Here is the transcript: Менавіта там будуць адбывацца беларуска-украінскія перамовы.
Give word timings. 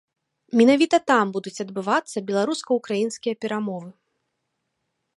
Менавіта 0.61 0.99
там 1.11 1.25
будуць 1.35 1.59
адбывацца 1.65 2.25
беларуска-украінскія 2.31 3.39
перамовы. 3.47 3.89